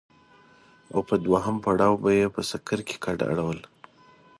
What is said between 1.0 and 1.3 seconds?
په